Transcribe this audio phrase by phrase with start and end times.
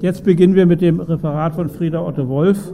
[0.00, 2.72] Jetzt beginnen wir mit dem Referat von Frieda Otto Wolf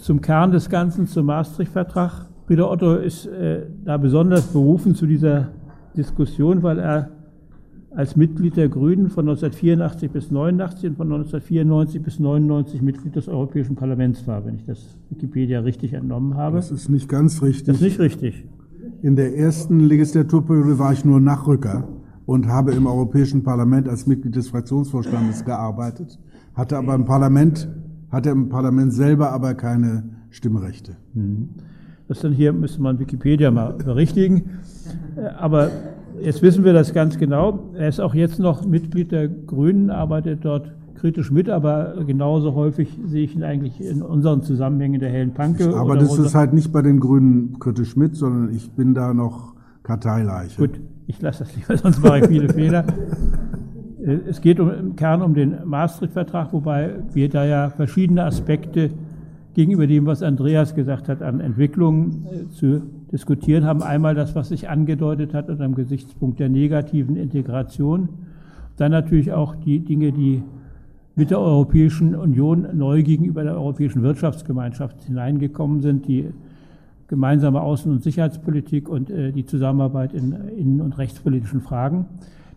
[0.00, 2.28] zum Kern des Ganzen, zum Maastricht-Vertrag.
[2.46, 5.48] Frieda Otto ist äh, da besonders berufen zu dieser
[5.94, 7.10] Diskussion, weil er
[7.90, 13.28] als Mitglied der Grünen von 1984 bis 89 und von 1994 bis 99 Mitglied des
[13.28, 16.56] Europäischen Parlaments war, wenn ich das Wikipedia richtig entnommen habe.
[16.56, 17.64] Das ist nicht ganz richtig.
[17.64, 18.46] Das ist nicht richtig.
[19.02, 21.86] In der ersten Legislaturperiode war ich nur Nachrücker
[22.26, 26.18] und habe im Europäischen Parlament als Mitglied des Fraktionsvorstandes gearbeitet,
[26.54, 27.68] hatte aber im Parlament,
[28.10, 30.96] hatte im Parlament selber aber keine Stimmrechte.
[31.14, 31.50] Mhm.
[32.08, 34.58] Das dann hier müsste man Wikipedia mal berichtigen.
[35.16, 35.70] Äh, aber
[36.20, 37.70] jetzt wissen wir das ganz genau.
[37.74, 42.88] Er ist auch jetzt noch Mitglied der Grünen, arbeitet dort kritisch mit, aber genauso häufig
[43.06, 45.74] sehe ich ihn eigentlich in unseren Zusammenhängen der hellen Panke.
[45.76, 49.53] Aber das ist halt nicht bei den Grünen kritisch mit, sondern ich bin da noch
[49.84, 50.56] Karteileiche.
[50.56, 52.84] Gut, ich lasse das lieber, sonst mache ich viele Fehler.
[54.04, 58.90] Äh, es geht um, im Kern um den Maastricht-Vertrag, wobei wir da ja verschiedene Aspekte
[59.54, 62.82] gegenüber dem, was Andreas gesagt hat, an Entwicklungen äh, zu
[63.12, 63.82] diskutieren haben.
[63.82, 68.08] Einmal das, was sich angedeutet hat unter dem Gesichtspunkt der negativen Integration.
[68.76, 70.42] Dann natürlich auch die Dinge, die
[71.14, 76.32] mit der Europäischen Union neu gegenüber der Europäischen Wirtschaftsgemeinschaft hineingekommen sind, die
[77.08, 82.06] gemeinsame Außen- und Sicherheitspolitik und äh, die Zusammenarbeit in innen- und rechtspolitischen Fragen.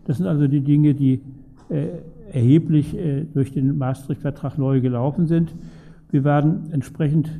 [0.06, 1.20] Das sind also die Dinge, die
[1.68, 1.88] äh,
[2.32, 5.54] erheblich äh, durch den Maastricht-Vertrag neu gelaufen sind.
[6.10, 7.30] Wir werden entsprechend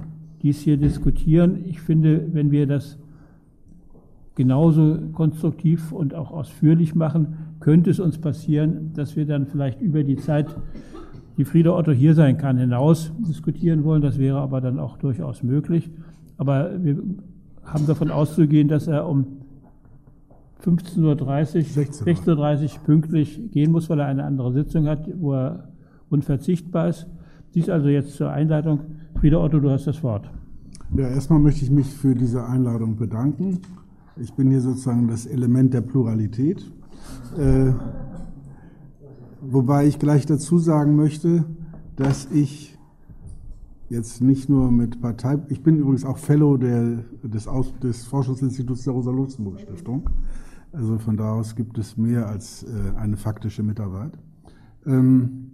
[0.42, 1.64] dies hier diskutieren.
[1.66, 2.98] Ich finde, wenn wir das
[4.34, 10.04] genauso konstruktiv und auch ausführlich machen, könnte es uns passieren, dass wir dann vielleicht über
[10.04, 10.46] die Zeit,
[11.36, 14.02] die Frieda Otto hier sein kann, hinaus diskutieren wollen.
[14.02, 15.90] Das wäre aber dann auch durchaus möglich.
[16.38, 16.96] Aber wir
[17.64, 19.26] haben davon auszugehen, dass er um
[20.64, 25.68] 15.30 Uhr, 16.30 Uhr pünktlich gehen muss, weil er eine andere Sitzung hat, wo er
[26.08, 27.06] unverzichtbar ist.
[27.54, 28.80] Dies also jetzt zur Einleitung.
[29.20, 30.30] Frieda Otto, du hast das Wort.
[30.96, 33.58] Ja, erstmal möchte ich mich für diese Einladung bedanken.
[34.16, 36.64] Ich bin hier sozusagen das Element der Pluralität.
[37.36, 37.72] Äh,
[39.40, 41.44] wobei ich gleich dazu sagen möchte,
[41.96, 42.77] dass ich
[43.88, 48.84] jetzt nicht nur mit Partei, ich bin übrigens auch Fellow der, des, Aus, des Forschungsinstituts
[48.84, 50.10] der Rosa-Luxemburg-Stiftung.
[50.72, 54.12] Also von da aus gibt es mehr als äh, eine faktische Mitarbeit.
[54.86, 55.50] Ähm,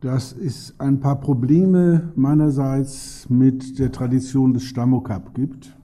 [0.00, 5.76] dass es ein paar Probleme meinerseits mit der Tradition des Stammokap gibt,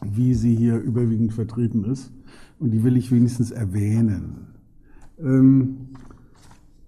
[0.00, 2.12] wie sie hier überwiegend vertreten ist.
[2.58, 4.46] Und die will ich wenigstens erwähnen.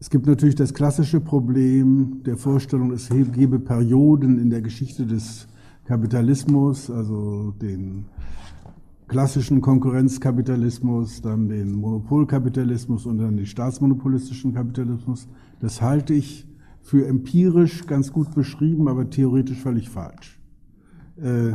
[0.04, 5.48] Es gibt natürlich das klassische Problem der Vorstellung, es gebe Perioden in der Geschichte des
[5.86, 8.04] Kapitalismus, also den
[9.08, 15.26] klassischen Konkurrenzkapitalismus, dann den Monopolkapitalismus und dann den staatsmonopolistischen Kapitalismus.
[15.60, 16.46] Das halte ich
[16.82, 20.38] für empirisch ganz gut beschrieben, aber theoretisch völlig falsch.
[21.16, 21.54] Äh,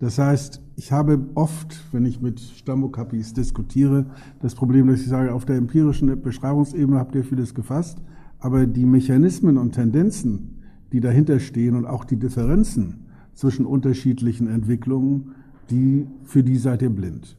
[0.00, 4.06] das heißt, ich habe oft, wenn ich mit Stammokapis diskutiere,
[4.40, 7.98] das Problem, dass ich sage, auf der empirischen Beschreibungsebene habt ihr vieles gefasst,
[8.38, 10.56] aber die Mechanismen und Tendenzen,
[10.92, 15.34] die dahinter stehen und auch die Differenzen zwischen unterschiedlichen Entwicklungen,
[15.68, 17.36] die, für die seid ihr blind.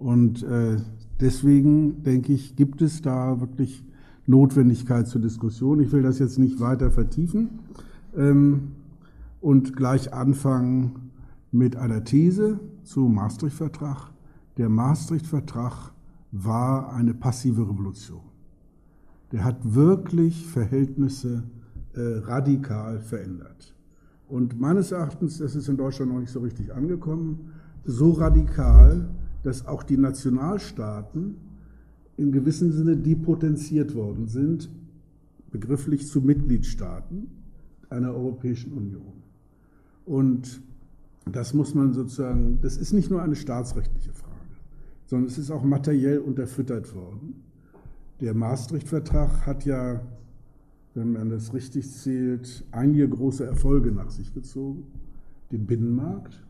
[0.00, 0.78] Und äh,
[1.20, 3.84] deswegen denke ich, gibt es da wirklich
[4.26, 5.80] Notwendigkeit zur Diskussion.
[5.80, 7.60] Ich will das jetzt nicht weiter vertiefen
[8.16, 8.72] ähm,
[9.40, 11.11] und gleich anfangen
[11.52, 14.10] mit einer These zum Maastricht-Vertrag.
[14.56, 15.92] Der Maastricht-Vertrag
[16.32, 18.22] war eine passive Revolution.
[19.30, 21.44] Der hat wirklich Verhältnisse
[21.94, 23.74] äh, radikal verändert.
[24.28, 27.52] Und meines Erachtens, das ist in Deutschland noch nicht so richtig angekommen,
[27.84, 29.10] so radikal,
[29.42, 31.36] dass auch die Nationalstaaten
[32.16, 34.70] in gewissem Sinne depotenziert worden sind,
[35.50, 37.26] begrifflich zu Mitgliedstaaten
[37.90, 39.22] einer Europäischen Union.
[40.06, 40.62] Und
[41.30, 44.32] das muss man sozusagen, das ist nicht nur eine staatsrechtliche Frage,
[45.06, 47.42] sondern es ist auch materiell unterfüttert worden.
[48.20, 50.00] Der Maastricht-Vertrag hat ja,
[50.94, 54.84] wenn man das richtig zählt, einige große Erfolge nach sich gezogen.
[55.50, 56.42] Den Binnenmarkt,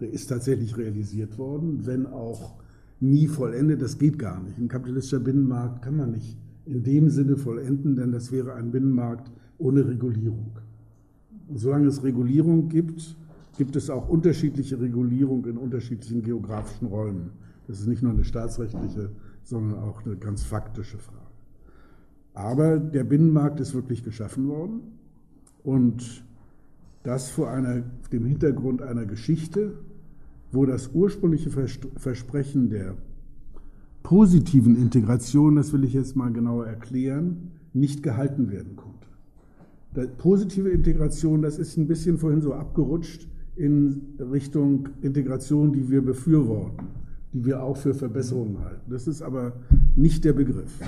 [0.00, 2.54] der ist tatsächlich realisiert worden, wenn auch
[3.00, 4.58] nie vollendet, das geht gar nicht.
[4.58, 6.36] Ein kapitalistischer Binnenmarkt kann man nicht
[6.66, 10.52] in dem Sinne vollenden, denn das wäre ein Binnenmarkt ohne Regulierung.
[11.48, 13.16] Und solange es Regulierung gibt,
[13.56, 17.30] gibt es auch unterschiedliche Regulierung in unterschiedlichen geografischen Räumen.
[17.66, 19.10] Das ist nicht nur eine staatsrechtliche,
[19.42, 21.20] sondern auch eine ganz faktische Frage.
[22.34, 24.80] Aber der Binnenmarkt ist wirklich geschaffen worden
[25.62, 26.24] und
[27.04, 29.74] das vor einer, dem Hintergrund einer Geschichte,
[30.50, 32.96] wo das ursprüngliche Versprechen der
[34.02, 38.94] positiven Integration, das will ich jetzt mal genauer erklären, nicht gehalten werden konnte.
[39.96, 46.02] Die positive Integration, das ist ein bisschen vorhin so abgerutscht in Richtung Integration, die wir
[46.02, 46.86] befürworten,
[47.32, 48.90] die wir auch für Verbesserungen halten.
[48.90, 49.52] Das ist aber
[49.96, 50.80] nicht der Begriff.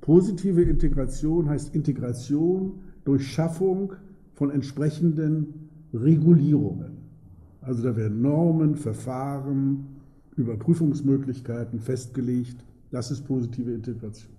[0.00, 2.72] Positive Integration heißt Integration
[3.04, 3.92] durch Schaffung
[4.34, 6.98] von entsprechenden Regulierungen.
[7.60, 9.86] Also da werden Normen, Verfahren,
[10.36, 12.56] Überprüfungsmöglichkeiten festgelegt.
[12.90, 14.32] Das ist positive Integration.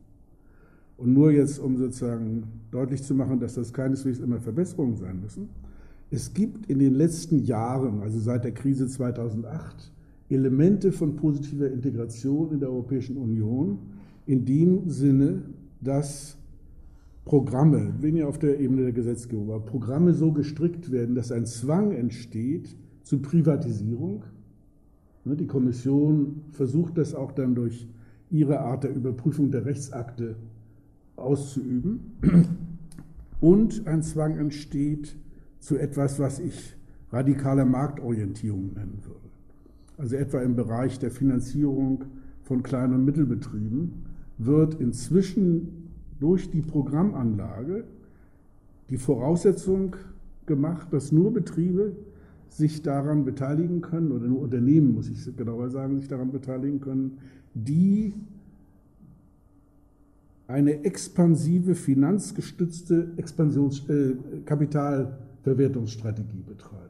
[0.98, 5.50] Und nur jetzt, um sozusagen deutlich zu machen, dass das keineswegs immer Verbesserungen sein müssen.
[6.12, 9.92] Es gibt in den letzten Jahren, also seit der Krise 2008,
[10.30, 13.80] Elemente von positiver Integration in der Europäischen Union,
[14.26, 15.44] in dem Sinne,
[15.82, 16.38] dass
[17.26, 21.92] Programme, weniger auf der Ebene der Gesetzgebung, aber Programme so gestrickt werden, dass ein Zwang
[21.92, 24.24] entsteht zu Privatisierung.
[25.26, 27.88] Ne, die Kommission versucht das auch dann durch
[28.30, 30.36] ihre Art der Überprüfung der Rechtsakte
[31.16, 32.00] auszuüben.
[33.42, 35.16] Und ein Zwang entsteht
[35.66, 36.76] zu etwas, was ich
[37.12, 39.20] radikale Marktorientierung nennen würde.
[39.98, 42.06] Also etwa im Bereich der Finanzierung
[42.44, 43.94] von Klein- und Mittelbetrieben
[44.38, 45.90] wird inzwischen
[46.20, 47.84] durch die Programmanlage
[48.92, 49.96] die Voraussetzung
[50.46, 51.94] gemacht, dass nur Betriebe
[52.48, 57.18] sich daran beteiligen können, oder nur Unternehmen, muss ich genauer sagen, sich daran beteiligen können,
[57.56, 58.14] die
[60.48, 64.14] eine expansive, finanzgestützte Expansions äh,
[65.46, 66.82] Kapitalverwertungsstrategie betreiben.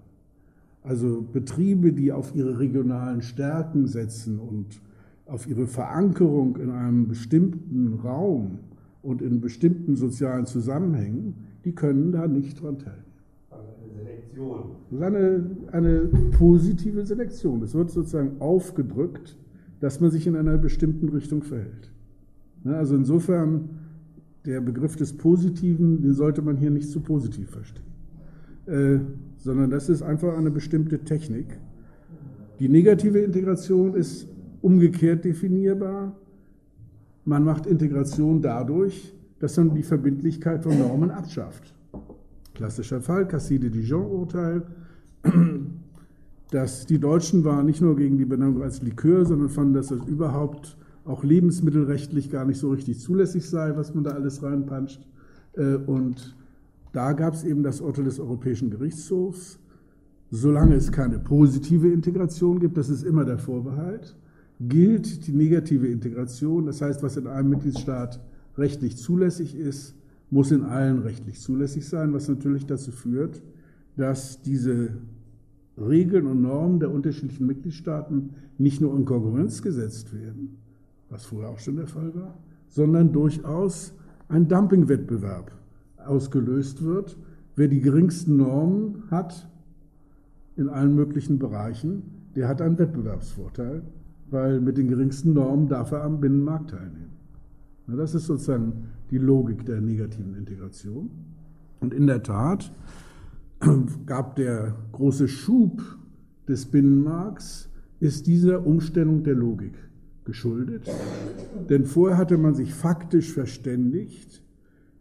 [0.83, 4.79] Also Betriebe, die auf ihre regionalen Stärken setzen und
[5.25, 8.59] auf ihre Verankerung in einem bestimmten Raum
[9.01, 11.35] und in bestimmten sozialen Zusammenhängen,
[11.65, 13.03] die können da nicht dran teilnehmen.
[13.49, 14.63] Also eine Selektion.
[14.91, 15.99] Das ist eine, eine
[16.37, 17.63] positive Selektion.
[17.63, 19.35] Es wird sozusagen aufgedrückt,
[19.79, 21.91] dass man sich in einer bestimmten Richtung verhält.
[22.63, 23.69] Also insofern,
[24.45, 27.84] der Begriff des Positiven, den sollte man hier nicht zu positiv verstehen,
[28.67, 28.99] äh,
[29.37, 31.59] sondern das ist einfach eine bestimmte Technik.
[32.59, 34.27] Die negative Integration ist
[34.61, 36.15] umgekehrt definierbar
[37.25, 41.73] man macht Integration dadurch, dass man die Verbindlichkeit von Normen abschafft.
[42.53, 44.63] Klassischer Fall, Casside Dijon-Urteil.
[46.51, 50.05] Dass die Deutschen waren nicht nur gegen die Benennung als Likör, sondern fanden, dass das
[50.07, 55.01] überhaupt auch lebensmittelrechtlich gar nicht so richtig zulässig sei, was man da alles reinpanscht.
[55.53, 56.35] Äh, und
[56.95, 59.59] da gab es eben das Urteil des Europäischen Gerichtshofs.
[60.31, 64.15] Solange es keine positive Integration gibt, das ist immer der Vorbehalt,
[64.61, 66.65] gilt die negative Integration.
[66.65, 68.21] Das heißt, was in einem Mitgliedstaat
[68.57, 69.93] rechtlich zulässig ist,
[70.31, 73.43] muss in allen rechtlich zulässig sein, was natürlich dazu führt,
[73.97, 74.91] dass diese
[75.77, 80.57] Regeln und Normen der unterschiedlichen Mitgliedstaaten nicht nur in Konkurrenz gesetzt werden,
[81.09, 82.37] was vorher auch schon der Fall war,
[82.69, 83.93] sondern durchaus
[84.29, 85.51] ein Dumpingwettbewerb
[86.07, 87.17] ausgelöst wird.
[87.55, 89.49] Wer die geringsten Normen hat
[90.55, 92.03] in allen möglichen Bereichen,
[92.35, 93.83] der hat einen Wettbewerbsvorteil
[94.29, 97.13] weil mit den geringsten Normen darf er am Binnenmarkt teilnehmen.
[97.87, 101.09] Das ist sozusagen die Logik der negativen Integration.
[101.79, 102.71] Und in der Tat
[104.05, 105.81] gab der große Schub
[106.47, 107.69] des Binnenmarkts,
[107.99, 109.73] ist dieser Umstellung der Logik
[110.25, 110.89] geschuldet.
[111.69, 114.41] Denn vorher hatte man sich faktisch verständigt,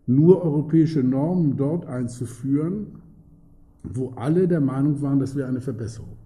[0.06, 2.86] nur europäische Normen dort einzuführen,
[3.82, 6.17] wo alle der Meinung waren, das wäre eine Verbesserung.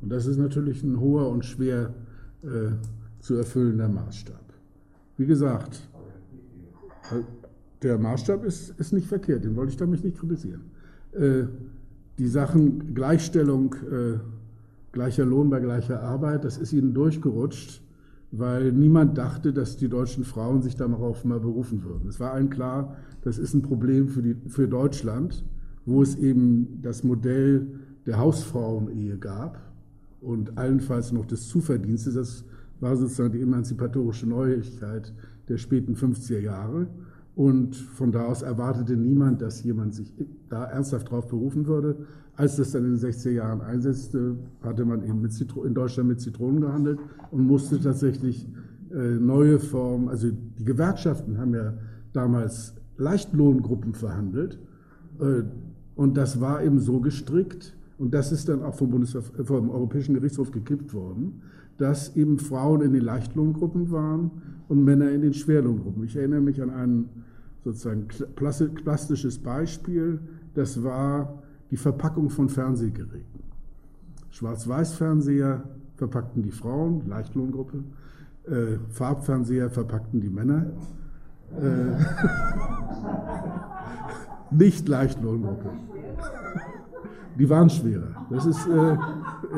[0.00, 1.94] Und das ist natürlich ein hoher und schwer
[2.42, 2.70] äh,
[3.20, 4.40] zu erfüllender Maßstab.
[5.18, 5.86] Wie gesagt,
[7.82, 10.62] der Maßstab ist, ist nicht verkehrt, den wollte ich damit nicht kritisieren.
[11.12, 11.44] Äh,
[12.18, 14.18] die Sachen Gleichstellung, äh,
[14.92, 17.82] gleicher Lohn bei gleicher Arbeit, das ist ihnen durchgerutscht,
[18.32, 22.08] weil niemand dachte, dass die deutschen Frauen sich darauf mal berufen würden.
[22.08, 25.44] Es war allen klar, das ist ein Problem für, die, für Deutschland,
[25.84, 27.66] wo es eben das Modell
[28.06, 29.60] der Hausfrauenehe gab
[30.20, 32.14] und allenfalls noch des Zuverdienstes.
[32.14, 32.44] Das
[32.78, 35.12] war sozusagen die emanzipatorische Neuigkeit
[35.48, 36.86] der späten 50er Jahre.
[37.40, 40.12] Und von da aus erwartete niemand, dass jemand sich
[40.50, 41.96] da ernsthaft darauf berufen würde.
[42.36, 45.26] Als das dann in den 60er Jahren einsetzte, hatte man eben
[45.64, 46.98] in Deutschland mit Zitronen gehandelt
[47.30, 48.46] und musste tatsächlich
[48.90, 51.72] äh, neue Formen, also die Gewerkschaften haben ja
[52.12, 54.58] damals Leichtlohngruppen verhandelt.
[55.18, 55.44] Äh,
[55.94, 59.70] und das war eben so gestrickt, und das ist dann auch vom, Bundeshof, äh, vom
[59.70, 61.40] Europäischen Gerichtshof gekippt worden,
[61.78, 64.30] dass eben Frauen in den Leichtlohngruppen waren
[64.68, 66.04] und Männer in den Schwerlohngruppen.
[66.04, 67.08] Ich erinnere mich an ein
[67.64, 70.20] sozusagen plastisches Beispiel,
[70.54, 73.40] das war die Verpackung von Fernsehgeräten.
[74.30, 75.62] Schwarz-Weiß-Fernseher
[75.96, 77.84] verpackten die Frauen, Leichtlohngruppe,
[78.46, 80.66] äh, Farbfernseher verpackten die Männer.
[81.60, 81.92] Äh,
[84.54, 85.70] nicht Leichtlohngruppe.
[87.38, 88.26] Die waren schwerer.
[88.30, 88.96] Das ist, äh,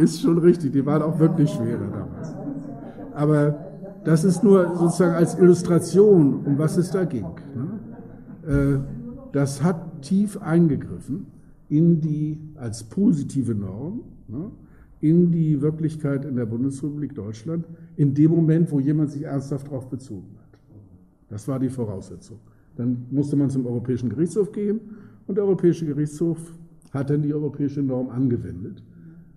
[0.03, 0.73] ist schon richtig.
[0.73, 2.35] Die waren auch wirklich schwerer damals.
[3.15, 3.55] Aber
[4.05, 7.27] das ist nur sozusagen als Illustration, um was es da ging.
[7.55, 7.81] Ne?
[8.47, 8.79] Äh,
[9.33, 11.27] das hat tief eingegriffen
[11.69, 14.51] in die, als positive Norm, ne?
[15.01, 19.89] in die Wirklichkeit in der Bundesrepublik Deutschland, in dem Moment, wo jemand sich ernsthaft darauf
[19.89, 20.59] bezogen hat.
[21.29, 22.39] Das war die Voraussetzung.
[22.77, 24.81] Dann musste man zum Europäischen Gerichtshof gehen
[25.27, 26.39] und der Europäische Gerichtshof
[26.93, 28.83] hat dann die europäische Norm angewendet.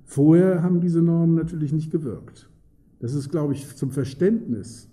[0.04, 2.50] Vorher haben diese Normen natürlich nicht gewirkt.
[3.00, 4.90] Das ist, glaube ich, zum Verständnis,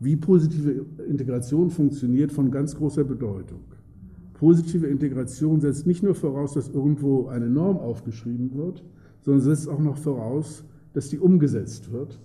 [0.00, 3.60] wie positive Integration funktioniert, von ganz großer Bedeutung.
[4.34, 8.82] Positive Integration setzt nicht nur voraus, dass irgendwo eine Norm aufgeschrieben wird,
[9.20, 10.64] sondern setzt auch noch voraus,
[10.94, 12.18] dass die umgesetzt wird.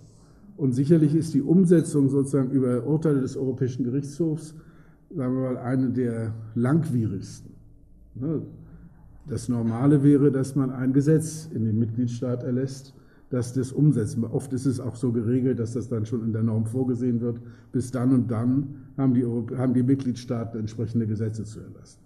[0.56, 4.54] Und sicherlich ist die Umsetzung sozusagen über Urteile des Europäischen Gerichtshofs,
[5.14, 7.52] sagen wir mal, eine der langwierigsten.
[8.14, 8.40] Ne?
[9.28, 12.94] Das Normale wäre, dass man ein Gesetz in den Mitgliedstaat erlässt,
[13.30, 14.18] das das umsetzt.
[14.22, 17.40] Oft ist es auch so geregelt, dass das dann schon in der Norm vorgesehen wird.
[17.72, 19.24] Bis dann und dann haben die,
[19.56, 22.00] haben die Mitgliedstaaten entsprechende Gesetze zu erlassen.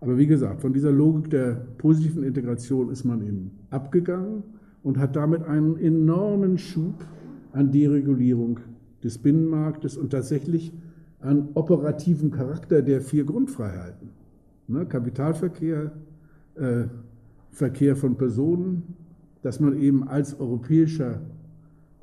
[0.00, 4.44] Aber wie gesagt, von dieser Logik der positiven Integration ist man eben abgegangen
[4.84, 7.04] und hat damit einen enormen Schub
[7.52, 8.60] an Deregulierung
[9.02, 10.72] des Binnenmarktes und tatsächlich
[11.20, 14.10] an operativen Charakter der vier Grundfreiheiten.
[14.68, 15.92] Ne, Kapitalverkehr,
[16.54, 16.84] äh,
[17.50, 18.94] Verkehr von Personen,
[19.42, 21.20] dass man eben als europäischer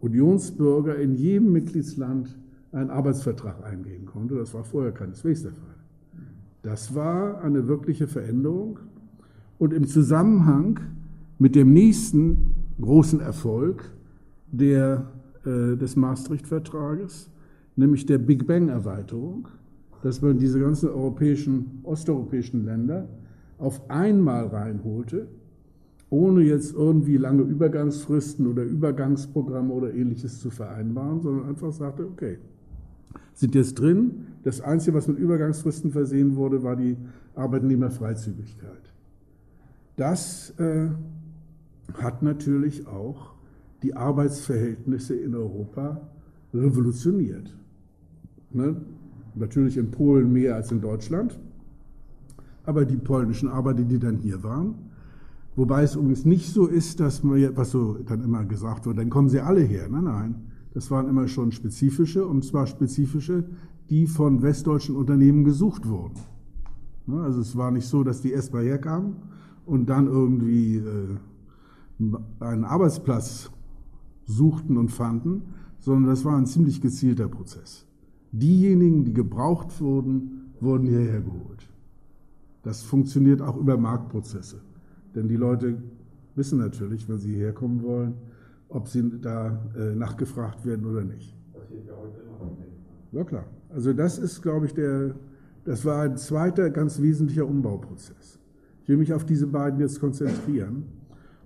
[0.02, 2.36] Unionsbürger in jedem Mitgliedsland
[2.72, 4.36] einen Arbeitsvertrag eingehen konnte.
[4.36, 5.76] Das war vorher keineswegs der Fall.
[6.62, 8.80] Das war eine wirkliche Veränderung.
[9.58, 10.80] Und im Zusammenhang
[11.40, 13.92] mit dem nächsten großen Erfolg
[14.52, 15.12] der,
[15.46, 17.30] äh, des Maastricht-Vertrages,
[17.76, 19.48] nämlich der Big Bang-Erweiterung,
[20.02, 23.08] dass man diese ganzen europäischen, osteuropäischen Länder
[23.58, 25.28] auf einmal reinholte,
[26.16, 32.38] ohne jetzt irgendwie lange Übergangsfristen oder Übergangsprogramme oder ähnliches zu vereinbaren, sondern einfach sagte, okay,
[33.34, 34.28] sind jetzt drin.
[34.44, 36.96] Das Einzige, was mit Übergangsfristen versehen wurde, war die
[37.36, 38.94] Arbeitnehmerfreizügigkeit.
[39.98, 40.88] Das äh,
[41.96, 43.34] hat natürlich auch
[43.84, 46.02] die Arbeitsverhältnisse in Europa
[46.54, 47.54] revolutioniert.
[48.52, 48.78] Ne?
[49.36, 51.38] Natürlich in Polen mehr als in Deutschland
[52.66, 54.76] aber die polnischen Arbeiter, die dann hier waren.
[55.56, 59.10] Wobei es übrigens nicht so ist, dass man, was so dann immer gesagt wird, dann
[59.10, 59.88] kommen sie alle her.
[59.90, 60.36] Nein, nein.
[60.74, 63.46] Das waren immer schon spezifische, und zwar spezifische,
[63.90, 66.20] die von westdeutschen Unternehmen gesucht wurden.
[67.08, 69.16] Ne, also es war nicht so, dass die erst mal herkamen
[69.66, 71.18] und dann irgendwie äh,
[72.40, 73.52] einen Arbeitsplatz
[74.26, 75.44] suchten und fanden,
[75.80, 77.86] sondern das war ein ziemlich gezielter Prozess.
[78.32, 81.70] Diejenigen, die gebraucht wurden, wurden hierher geholt.
[82.64, 84.62] Das funktioniert auch über Marktprozesse.
[85.16, 85.78] Denn die Leute
[86.36, 88.16] wissen natürlich, wenn sie hierher kommen wollen,
[88.70, 91.36] ob sie da äh, nachgefragt werden oder nicht.
[91.54, 92.58] Passiert ja heute immer noch.
[93.12, 93.46] Ja klar.
[93.70, 95.16] Also das ist, glaube ich, der,
[95.64, 98.40] das war ein zweiter ganz wesentlicher Umbauprozess.
[98.84, 100.86] Ich will mich auf diese beiden jetzt konzentrieren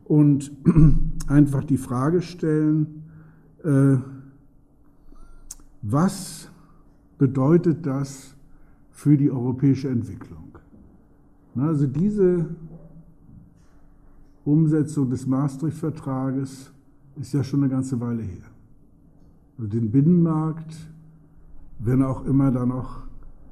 [0.06, 0.52] und
[1.28, 3.04] einfach die Frage stellen,
[3.64, 3.98] äh,
[5.82, 6.50] was
[7.18, 8.36] bedeutet das
[8.92, 10.58] für die europäische Entwicklung?
[11.56, 12.46] Also diese
[14.46, 16.72] Umsetzung des Maastricht-Vertrages
[17.20, 18.46] ist ja schon eine ganze Weile her.
[19.58, 20.76] Also den Binnenmarkt,
[21.80, 23.04] wenn auch immer da noch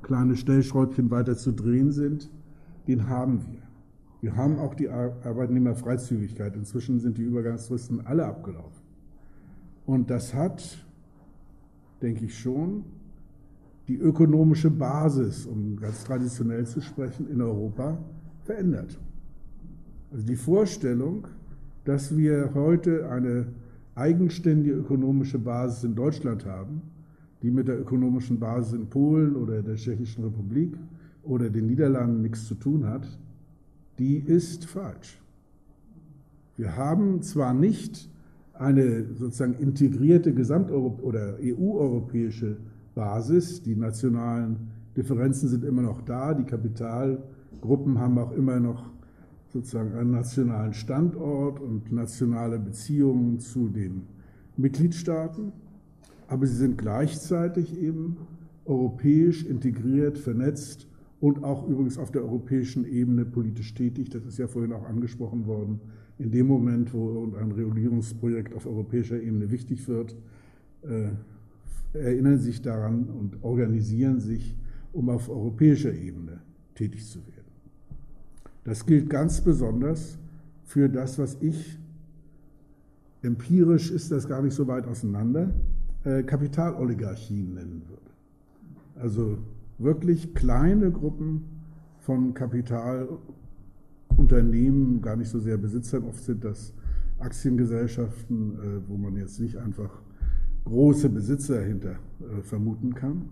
[0.02, 2.30] kleine Stellschräubchen weiter zu drehen sind,
[2.88, 3.62] den haben wir.
[4.22, 6.56] Wir haben auch die Arbeitnehmerfreizügigkeit.
[6.56, 8.82] Inzwischen sind die Übergangsfristen alle abgelaufen.
[9.86, 10.86] Und das hat,
[12.02, 12.84] denke ich schon,
[13.88, 17.98] die ökonomische Basis, um ganz traditionell zu sprechen, in Europa
[18.44, 18.98] verändert.
[20.12, 21.28] Also die Vorstellung,
[21.84, 23.48] dass wir heute eine
[23.96, 26.82] eigenständige ökonomische Basis in Deutschland haben,
[27.42, 30.78] die mit der ökonomischen Basis in Polen oder der Tschechischen Republik
[31.24, 33.08] oder den Niederlanden nichts zu tun hat,
[34.00, 35.20] die ist falsch.
[36.56, 38.10] Wir haben zwar nicht
[38.54, 42.58] eine sozusagen integrierte Gesamteuropäische oder EU-europäische
[42.96, 43.62] Basis.
[43.62, 46.34] Die nationalen Differenzen sind immer noch da.
[46.34, 48.90] Die Kapitalgruppen haben auch immer noch
[49.52, 54.04] sozusagen einen nationalen Standort und nationale Beziehungen zu den
[54.58, 55.52] Mitgliedstaaten.
[56.28, 58.18] Aber sie sind gleichzeitig eben
[58.66, 60.88] europäisch integriert, vernetzt
[61.20, 64.10] und auch übrigens auf der europäischen Ebene politisch tätig.
[64.10, 65.80] Das ist ja vorhin auch angesprochen worden.
[66.20, 70.16] In dem Moment, wo ein Regulierungsprojekt auf europäischer Ebene wichtig wird,
[70.84, 71.12] äh,
[71.94, 74.56] erinnern sich daran und organisieren sich
[74.94, 76.42] um auf europäischer Ebene
[76.76, 77.37] tätig zu werden.
[78.68, 80.20] Das gilt ganz besonders
[80.66, 81.80] für das, was ich,
[83.22, 85.52] empirisch ist das gar nicht so weit auseinander,
[86.04, 88.02] äh, Kapitaloligarchien nennen würde.
[89.02, 89.38] Also
[89.78, 91.46] wirklich kleine Gruppen
[92.00, 96.74] von Kapitalunternehmen, gar nicht so sehr Besitzern, oft sind das
[97.20, 100.02] Aktiengesellschaften, äh, wo man jetzt nicht einfach
[100.66, 103.30] große Besitzer dahinter äh, vermuten kann,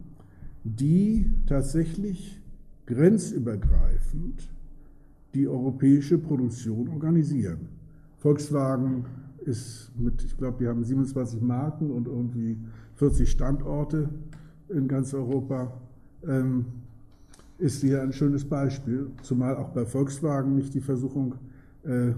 [0.63, 2.41] die tatsächlich
[2.85, 4.54] grenzübergreifend
[5.35, 7.67] die europäische Produktion organisieren.
[8.17, 9.05] Volkswagen
[9.45, 12.57] ist mit, ich glaube, wir haben 27 Marken und irgendwie
[12.95, 14.09] 40 Standorte
[14.69, 15.73] in ganz Europa,
[16.27, 16.65] ähm,
[17.57, 21.35] ist hier ein schönes Beispiel, zumal auch bei Volkswagen nicht die Versuchung
[21.83, 22.13] äh,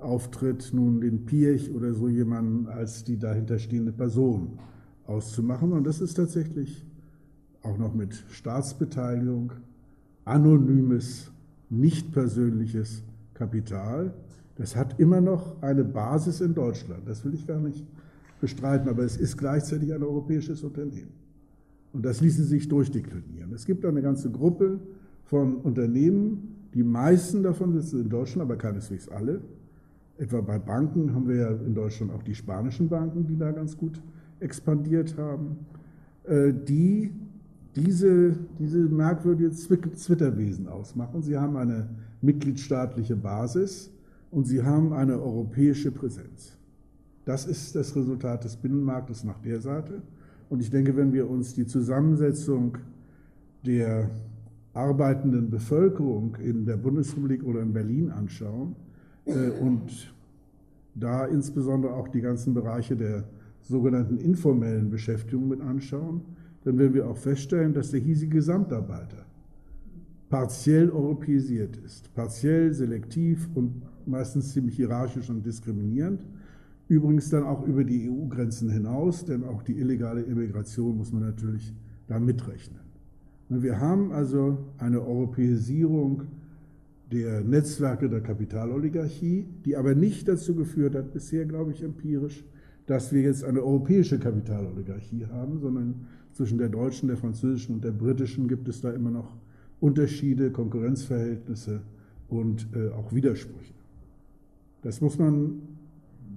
[0.00, 4.58] auftritt, nun den Piech oder so jemanden als die dahinterstehende Person
[5.06, 5.72] auszumachen.
[5.72, 6.84] Und das ist tatsächlich
[7.62, 9.52] auch noch mit Staatsbeteiligung,
[10.24, 11.30] anonymes,
[11.70, 13.02] nicht persönliches
[13.34, 14.14] Kapital.
[14.56, 17.02] Das hat immer noch eine Basis in Deutschland.
[17.06, 17.86] Das will ich gar nicht
[18.40, 21.12] bestreiten, aber es ist gleichzeitig ein europäisches Unternehmen.
[21.92, 23.52] Und das ließe sich durchdeklinieren.
[23.52, 24.80] Es gibt eine ganze Gruppe
[25.24, 29.40] von Unternehmen, die meisten davon sitzen in Deutschland, aber keineswegs alle.
[30.18, 33.76] Etwa bei Banken haben wir ja in Deutschland auch die spanischen Banken, die da ganz
[33.76, 34.00] gut
[34.40, 35.58] expandiert haben,
[36.24, 37.12] äh, die
[37.78, 41.22] diese, diese merkwürdige Zwitterwesen ausmachen.
[41.22, 41.88] Sie haben eine
[42.20, 43.90] mitgliedstaatliche Basis
[44.30, 46.56] und sie haben eine europäische Präsenz.
[47.24, 50.02] Das ist das Resultat des Binnenmarktes nach der Seite.
[50.48, 52.78] Und ich denke, wenn wir uns die Zusammensetzung
[53.66, 54.10] der
[54.72, 58.76] arbeitenden Bevölkerung in der Bundesrepublik oder in Berlin anschauen
[59.24, 60.12] äh, und
[60.94, 63.24] da insbesondere auch die ganzen Bereiche der
[63.60, 66.22] sogenannten informellen Beschäftigung mit anschauen,
[66.68, 69.24] dann werden wir auch feststellen, dass der hiesige Gesamtarbeiter
[70.28, 76.26] partiell europäisiert ist, partiell selektiv und meistens ziemlich hierarchisch und diskriminierend.
[76.86, 81.72] Übrigens dann auch über die EU-Grenzen hinaus, denn auch die illegale Immigration muss man natürlich
[82.06, 82.80] da mitrechnen.
[83.48, 86.24] Wir haben also eine Europäisierung
[87.10, 92.44] der Netzwerke der Kapitaloligarchie, die aber nicht dazu geführt hat, bisher glaube ich empirisch,
[92.84, 96.06] dass wir jetzt eine europäische Kapitaloligarchie haben, sondern
[96.38, 99.36] zwischen der deutschen, der französischen und der britischen gibt es da immer noch
[99.80, 101.80] Unterschiede, Konkurrenzverhältnisse
[102.28, 103.74] und äh, auch Widersprüche.
[104.82, 105.60] Das muss man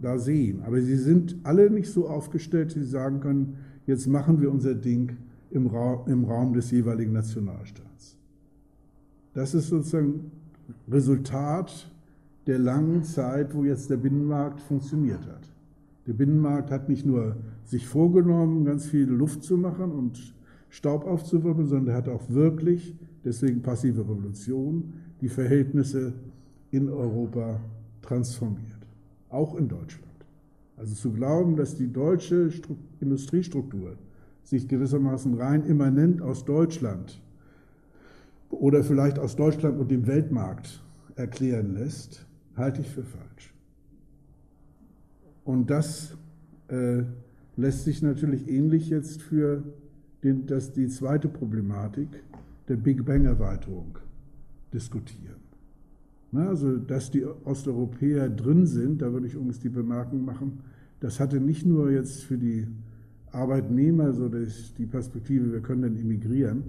[0.02, 0.64] da sehen.
[0.66, 4.74] Aber sie sind alle nicht so aufgestellt, dass sie sagen können, jetzt machen wir unser
[4.74, 5.18] Ding
[5.52, 8.18] im, Ra im Raum des jeweiligen Nationalstaats.
[9.36, 10.32] Das ist sozusagen
[10.90, 11.92] Resultat
[12.48, 15.48] der langen Zeit, wo jetzt der Binnenmarkt funktioniert hat.
[16.08, 20.34] Der Binnenmarkt hat nicht nur sich vorgenommen, ganz viel Luft zu machen und
[20.70, 26.14] Staub aufzuwirbeln, sondern er hat auch wirklich, deswegen passive Revolution, die Verhältnisse
[26.72, 27.60] in Europa
[28.02, 28.80] transformiert.
[29.30, 30.08] Auch in Deutschland.
[30.78, 32.50] Also zu glauben, dass die deutsche
[33.00, 33.96] Industriestruktur
[34.44, 37.22] sich gewissermaßen rein immanent aus Deutschland
[38.50, 40.82] oder vielleicht aus Deutschland und dem Weltmarkt
[41.16, 43.54] erklären lässt, halte ich für falsch.
[45.43, 46.15] Und das
[46.67, 47.04] äh,
[47.58, 49.63] lässt sich natürlich ähnlich jetzt für
[50.23, 52.10] den, das, die zweite Problematik
[52.67, 53.97] der Big Bang-Erweiterung
[54.73, 55.41] diskutieren.
[56.32, 60.60] Na, also, dass die Osteuropäer drin sind, da würde ich übrigens die Bemerkung machen,
[61.01, 62.67] das hatte nicht nur jetzt für die
[63.32, 66.63] Arbeitnehmer so die Perspektive, wir können dann immigrieren,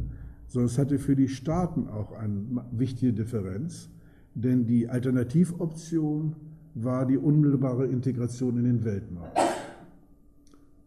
[0.48, 3.88] sondern es hatte für die Staaten auch eine wichtige Differenz,
[4.34, 6.34] denn die Alternativoption
[6.74, 9.38] war die unmittelbare Integration in den Weltmarkt.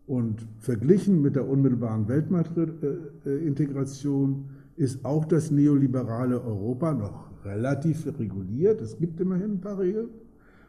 [0.08, 4.46] Und verglichen mit der unmittelbaren Weltmarktintegration
[4.76, 8.82] ist auch das neoliberale Europa noch relativ reguliert.
[8.82, 10.10] Es gibt immerhin ein paar Regeln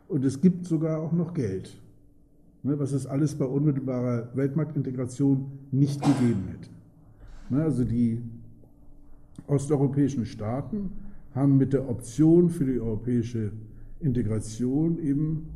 [0.08, 1.78] und es gibt sogar auch noch Geld,
[2.62, 6.70] ne, was es alles bei unmittelbarer Weltmarktintegration nicht gegeben hätte.
[7.50, 8.22] Ne, also die
[9.46, 10.92] osteuropäischen Staaten
[11.34, 13.52] haben mit der Option für die europäische
[14.00, 15.46] Integration eben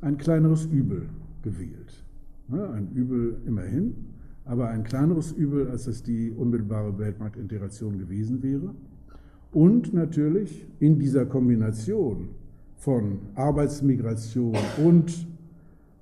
[0.00, 1.08] ein kleineres Übel
[1.42, 2.04] gewählt.
[2.50, 3.94] Ein Übel immerhin,
[4.44, 8.74] aber ein kleineres Übel, als es die unmittelbare Weltmarktintegration gewesen wäre.
[9.52, 12.28] Und natürlich in dieser Kombination
[12.76, 15.26] von Arbeitsmigration und,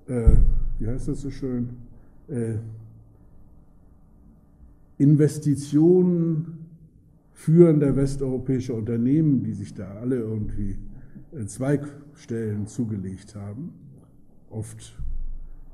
[0.06, 0.36] äh,
[0.78, 1.68] wie heißt das so schön,
[2.28, 2.54] äh,
[4.98, 6.58] Investitionen
[7.32, 10.76] führender westeuropäischer Unternehmen, die sich da alle irgendwie
[11.46, 13.72] Zweigstellen zugelegt haben,
[14.50, 14.96] oft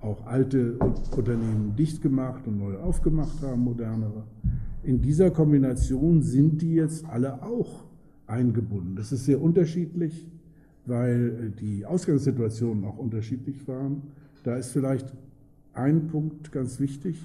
[0.01, 0.75] auch alte
[1.16, 4.25] Unternehmen dicht gemacht und neu aufgemacht haben, modernere.
[4.83, 7.85] in dieser Kombination sind die jetzt alle auch
[8.27, 8.95] eingebunden.
[8.95, 10.29] Das ist sehr unterschiedlich,
[10.85, 14.03] weil die Ausgangssituationen auch unterschiedlich waren.
[14.45, 15.12] Da ist vielleicht
[15.73, 17.25] ein Punkt ganz wichtig.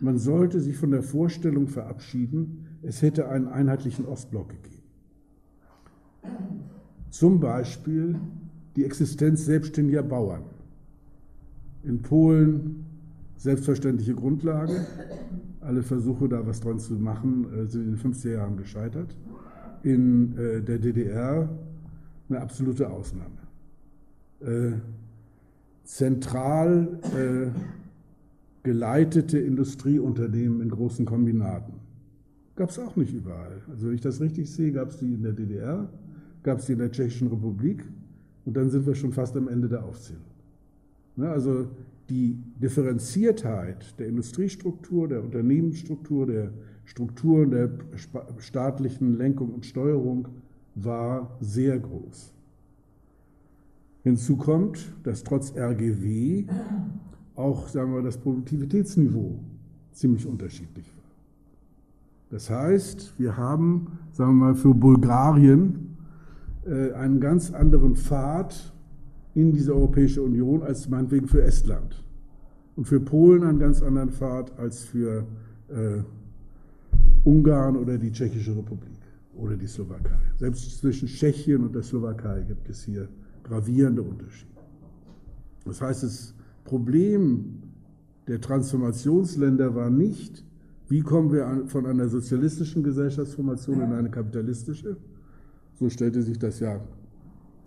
[0.00, 4.82] Man sollte sich von der Vorstellung verabschieden, es hätte einen einheitlichen Ostblock gegeben.
[7.12, 8.18] Zum Beispiel
[8.74, 10.44] die Existenz selbstständiger Bauern.
[11.84, 12.86] In Polen
[13.36, 14.86] selbstverständliche Grundlage.
[15.60, 19.14] Alle Versuche, da was dran zu machen, äh, sind in den 50er Jahren gescheitert.
[19.82, 21.50] In äh, der DDR
[22.30, 23.30] eine absolute Ausnahme.
[24.40, 24.72] Äh,
[25.84, 26.98] zentral
[28.62, 31.74] geleitete Industrieunternehmen in großen Kombinaten.
[32.54, 33.60] Gab es auch nicht überall.
[33.68, 35.88] Also wenn ich das richtig sehe, gab es die in der DDR,
[36.42, 37.84] gab es die in der Tschechischen Republik
[38.44, 40.22] und dann sind wir schon fast am Ende der Aufzählung.
[41.16, 41.68] Ne, also
[42.08, 46.52] die Differenziertheit der Industriestruktur, der Unternehmensstruktur, der
[46.84, 47.70] Strukturen der
[48.38, 50.28] staatlichen Lenkung und Steuerung
[50.74, 52.34] war sehr groß.
[54.02, 56.46] Hinzu kommt, dass trotz RGW
[57.34, 59.38] auch sagen wir, das Produktivitätsniveau
[59.92, 61.02] ziemlich unterschiedlich war.
[62.30, 65.91] Das heißt, wir haben sagen wir mal, für Bulgarien
[66.64, 68.72] einen ganz anderen Pfad
[69.34, 72.04] in diese Europäische Union als meinetwegen für Estland.
[72.76, 75.26] Und für Polen einen ganz anderen Pfad als für
[75.68, 76.02] äh,
[77.24, 78.98] Ungarn oder die Tschechische Republik
[79.34, 80.18] oder die Slowakei.
[80.38, 83.08] Selbst zwischen Tschechien und der Slowakei gibt es hier
[83.42, 84.50] gravierende Unterschiede.
[85.64, 87.62] Das heißt, das Problem
[88.26, 90.44] der Transformationsländer war nicht,
[90.88, 94.96] wie kommen wir von einer sozialistischen Gesellschaftsformation in eine kapitalistische.
[95.74, 96.80] So stellte sich das ja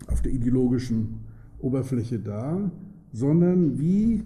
[0.06, 1.20] auf der ideologischen
[1.58, 2.70] Oberfläche dar,
[3.12, 4.22] sondern wie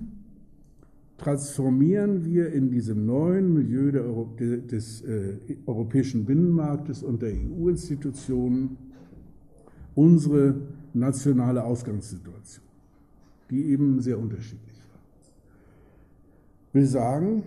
[1.19, 8.77] transformieren wir in diesem neuen Milieu Euro des äh, europäischen Binnenmarktes und der EU-Institutionen
[9.95, 10.55] unsere
[10.95, 12.65] nationale Ausgangssituation,
[13.51, 15.01] die eben sehr unterschiedlich war.
[16.69, 17.43] Ich will sagen,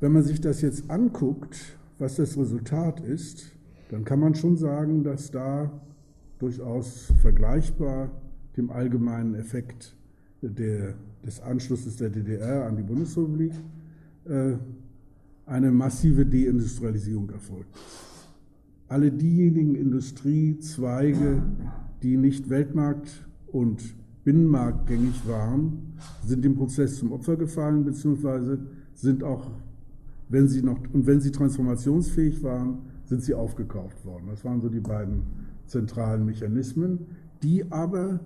[0.00, 3.52] wenn man sich das jetzt anguckt, was das Resultat ist,
[3.92, 5.70] dann kann man schon sagen, dass da
[6.38, 8.10] durchaus vergleichbar
[8.56, 9.94] dem allgemeinen Effekt
[10.40, 13.52] der, des Anschlusses der DDR an die Bundesrepublik
[14.24, 14.54] äh,
[15.44, 17.68] eine massive Deindustrialisierung erfolgt.
[18.88, 21.42] Alle diejenigen Industriezweige,
[22.02, 28.58] die nicht Weltmarkt- und Binnenmarktgängig waren, sind dem Prozess zum Opfer gefallen, beziehungsweise
[28.94, 29.50] sind auch,
[30.30, 34.28] wenn sie noch, und wenn sie transformationsfähig waren, sind sie aufgekauft worden.
[34.30, 35.24] Das waren so die beiden
[35.66, 37.00] zentralen Mechanismen,
[37.42, 38.20] die aber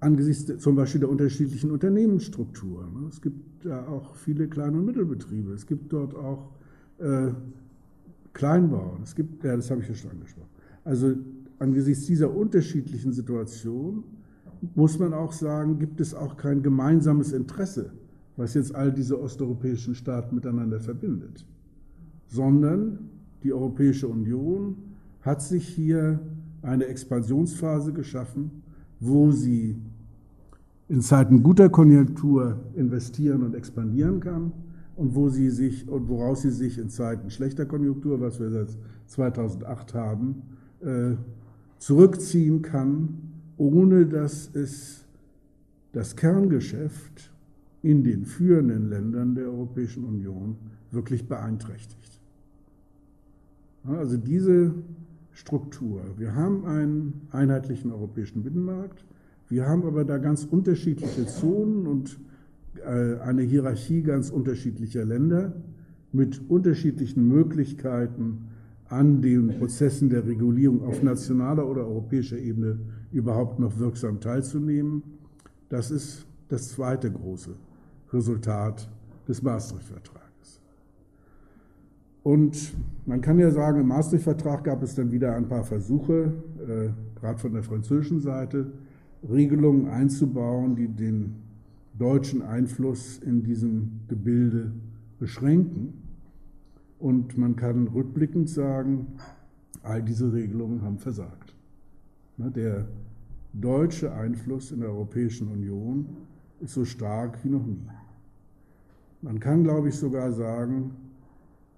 [0.00, 2.84] angesichts zum Beispiel der unterschiedlichen Unternehmensstruktur.
[2.84, 3.08] Ne?
[3.08, 5.52] Es gibt ja auch viele Klein- und Mittelbetriebe.
[5.52, 6.52] Es gibt dort auch
[7.00, 7.32] äh,
[8.32, 9.02] Kleinbauern.
[9.02, 10.48] Es gibt, ja, das habe ich ja schon angesprochen.
[10.82, 11.14] Also
[11.58, 14.04] angesichts dieser unterschiedlichen Situation
[14.74, 17.92] muss man auch sagen, gibt es auch kein gemeinsames Interesse,
[18.38, 21.44] was jetzt all diese osteuropäischen Staaten miteinander verbindet,
[22.26, 23.09] sondern
[23.42, 24.76] die Europäische Union
[25.22, 26.20] hat sich hier
[26.62, 28.62] eine Expansionsphase geschaffen,
[29.00, 29.76] wo sie
[30.88, 34.52] in Zeiten guter Konjunktur investieren und expandieren kann
[34.96, 38.76] und wo sie sich und woraus sie sich in Zeiten schlechter Konjunktur, was wir seit
[39.06, 40.42] 2008 haben,
[40.80, 41.12] äh,
[41.78, 43.08] zurückziehen kann,
[43.56, 45.04] ohne dass es
[45.92, 47.32] das Kerngeschäft
[47.82, 50.56] in den führenden Ländern der Europäischen Union
[50.90, 52.19] wirklich beeinträchtigt.
[53.84, 54.74] Also diese
[55.32, 56.02] Struktur.
[56.16, 59.04] Wir haben einen einheitlichen europäischen Binnenmarkt,
[59.48, 62.20] wir haben aber da ganz unterschiedliche Zonen und
[62.84, 65.54] äh, eine Hierarchie ganz unterschiedlicher Länder
[66.12, 68.48] mit unterschiedlichen Möglichkeiten
[68.88, 72.78] an den Prozessen der Regulierung auf nationaler oder europäischer Ebene
[73.12, 75.02] überhaupt noch wirksam teilzunehmen.
[75.68, 77.54] Das ist das zweite große
[78.12, 78.88] Resultat
[79.28, 80.29] des Maastricht-Vertrages.
[82.22, 82.74] Und
[83.06, 87.38] man kann ja sagen, im Maastricht-Vertrag gab es dann wieder ein paar Versuche, äh, gerade
[87.38, 88.72] von der französischen Seite,
[89.28, 91.36] Regelungen einzubauen, die den
[91.98, 94.72] deutschen Einfluss in diesem Gebilde
[95.18, 95.94] beschränken.
[96.98, 99.06] Und man kann rückblickend sagen,
[99.82, 101.54] all diese Regelungen haben versagt.
[102.36, 102.86] Ne, der
[103.52, 106.06] deutsche Einfluss in der Europäischen Union
[106.60, 107.86] ist so stark wie noch nie.
[109.22, 110.92] Man kann, glaube ich, sogar sagen,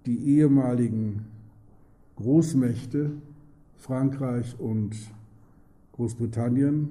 [0.05, 1.25] die ehemaligen
[2.15, 3.11] Großmächte
[3.77, 4.95] Frankreich und
[5.93, 6.89] Großbritannien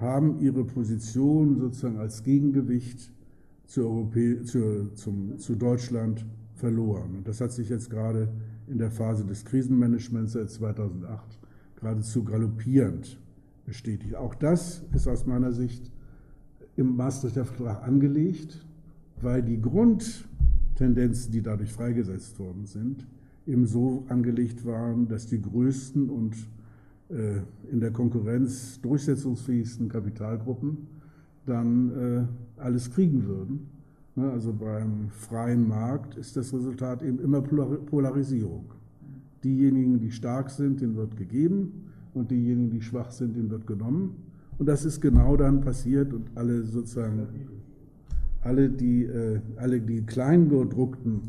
[0.00, 3.12] haben ihre Position sozusagen als Gegengewicht
[3.66, 7.16] zu, Europä zu, zum, zu Deutschland verloren.
[7.16, 8.28] Und das hat sich jetzt gerade
[8.66, 11.38] in der Phase des Krisenmanagements seit 2008
[11.76, 13.18] geradezu galoppierend
[13.64, 14.14] bestätigt.
[14.14, 15.90] Auch das ist aus meiner Sicht
[16.76, 18.64] im Maastrichter Vertrag angelegt,
[19.20, 19.60] weil die
[20.78, 23.04] Grundtendenzen, die dadurch freigesetzt worden sind,
[23.46, 26.36] eben so angelegt waren, dass die größten und
[27.08, 27.40] äh,
[27.72, 30.86] in der Konkurrenz durchsetzungsfähigsten Kapitalgruppen
[31.46, 33.68] dann äh, alles kriegen würden.
[34.14, 38.66] Ne, also beim freien Markt ist das Resultat eben immer Polarisierung.
[39.42, 44.16] Diejenigen, die stark sind, denen wird gegeben und diejenigen, die schwach sind, denen wird genommen.
[44.58, 47.26] Und das ist genau dann passiert und alle sozusagen,
[48.40, 51.22] alle die, äh, alle die kleingedruckten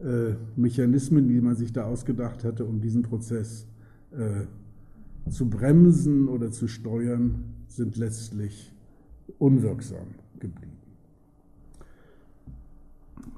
[0.00, 3.66] äh, Mechanismen, die man sich da ausgedacht hatte, um diesen Prozess
[4.12, 8.72] äh, zu bremsen oder zu steuern, sind letztlich
[9.38, 10.06] unwirksam
[10.38, 10.72] geblieben.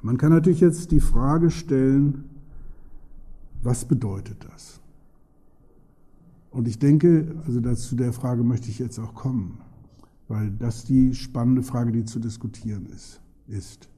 [0.02, 2.24] Man kann natürlich jetzt die Frage stellen,
[3.62, 4.80] was bedeutet das?
[6.50, 9.58] Und ich denke, also zu der Frage möchte ich jetzt auch kommen,
[10.28, 13.20] weil das die spannende Frage, die zu diskutieren ist.
[13.48, 13.88] ist.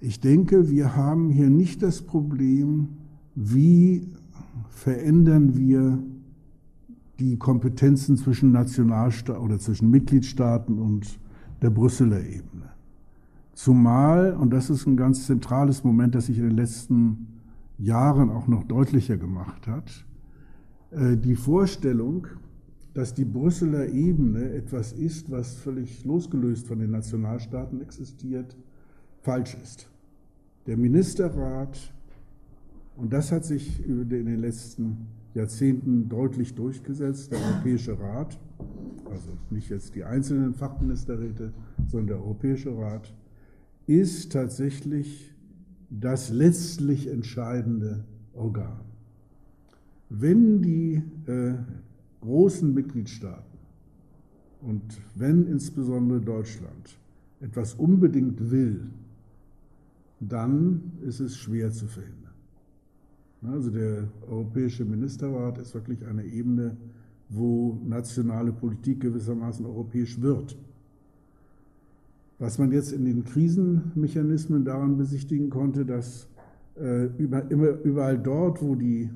[0.00, 2.88] Ich denke, wir haben hier nicht das Problem,
[3.34, 4.08] wie
[4.68, 5.98] verändern wir
[7.18, 11.18] die Kompetenzen zwischen Nationalstaaten oder zwischen Mitgliedstaaten und
[11.62, 12.70] der Brüsseler Ebene.
[13.54, 17.28] Zumal, und das ist ein ganz zentrales Moment, das sich in den letzten
[17.78, 20.04] Jahren auch noch deutlicher gemacht hat,
[20.90, 22.26] äh, die Vorstellung,
[22.94, 28.56] dass die Brüsseler Ebene etwas ist, was völlig losgelöst von den Nationalstaaten existiert,
[29.20, 29.88] falsch ist.
[30.66, 31.92] Der Ministerrat,
[32.96, 38.38] und das hat sich in den letzten Jahrzehnten deutlich durchgesetzt, der Europäische Rat,
[39.10, 41.52] also nicht jetzt die einzelnen Fachministerräte,
[41.88, 43.12] sondern der Europäische Rat,
[43.86, 45.34] ist tatsächlich
[45.90, 48.80] das letztlich entscheidende Organ.
[50.08, 51.54] Wenn die äh,
[52.24, 53.58] großen Mitgliedstaaten
[54.62, 54.82] und
[55.14, 56.98] wenn insbesondere Deutschland
[57.40, 58.86] etwas unbedingt will,
[60.20, 62.32] dann ist es schwer zu verhindern.
[63.42, 66.76] Also der Europäische Ministerrat ist wirklich eine Ebene,
[67.28, 70.56] wo nationale Politik gewissermaßen europäisch wird.
[72.38, 76.26] Was man jetzt in den Krisenmechanismen daran besichtigen konnte, dass
[76.80, 79.10] äh, über, immer, überall dort, wo die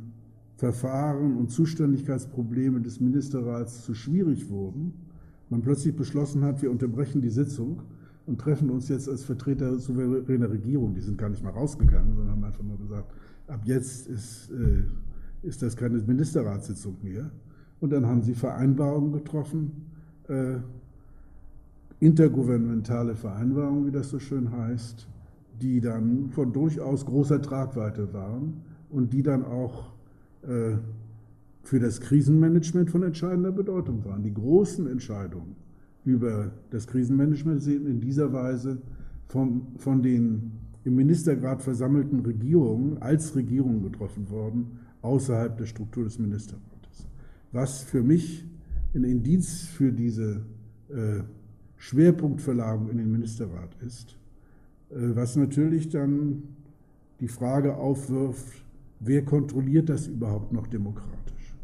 [0.59, 4.93] Verfahren und Zuständigkeitsprobleme des Ministerrats zu schwierig wurden,
[5.51, 7.83] man plötzlich beschlossen hat, wir unterbrechen die Sitzung
[8.27, 10.95] und treffen uns jetzt als Vertreter souveräner Regierung.
[10.95, 13.15] Die sind gar nicht mal rausgegangen, sondern haben einfach nur gesagt,
[13.47, 17.31] ab jetzt ist, äh, ist das keine Ministerratssitzung mehr.
[17.79, 19.87] Und dann haben sie Vereinbarungen getroffen,
[20.27, 20.57] äh,
[22.01, 25.07] intergouvernementale Vereinbarungen, wie das so schön heißt,
[25.63, 28.55] die dann von durchaus großer Tragweite waren
[28.91, 29.93] und die dann auch
[30.43, 34.23] für das Krisenmanagement von entscheidender Bedeutung waren.
[34.23, 35.57] Die großen Entscheidungen
[36.05, 38.79] über das Krisenmanagement sind in dieser Weise
[39.27, 40.53] vom, von den
[40.85, 47.07] im Ministerrat versammelten Regierungen als Regierung getroffen worden, außerhalb der Struktur des Ministerrates.
[47.53, 48.45] Was für mich
[48.95, 50.41] ein Indiz für diese
[50.89, 51.21] äh,
[51.77, 54.17] Schwerpunktverlagerung in den Ministerrat ist,
[54.91, 56.43] äh, was natürlich dann
[57.21, 58.65] die Frage aufwirft,
[59.01, 61.55] wer kontrolliert das überhaupt noch demokratisch?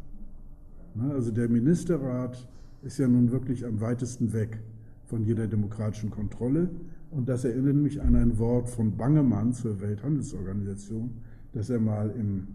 [0.95, 2.47] Na, also der Ministerrat
[2.83, 4.59] ist ja nun wirklich am weitesten weg
[5.05, 6.69] von jeder demokratischen Kontrolle.
[7.11, 11.11] Und das erinnert mich an ein Wort von Bangemann zur Welthandelsorganisation,
[11.53, 12.47] das er mal im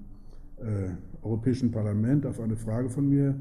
[0.58, 0.90] äh,
[1.22, 3.34] Europäischen Parlament auf eine Frage von mir